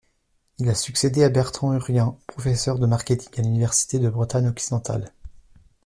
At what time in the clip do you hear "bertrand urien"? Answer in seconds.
1.29-2.17